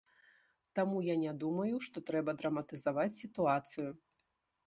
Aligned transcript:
Таму 0.77 1.01
я 1.07 1.15
не 1.23 1.33
думаю, 1.43 1.75
што 1.87 2.03
трэба 2.09 2.35
драматызаваць 2.41 3.17
сітуацыю. 3.21 3.89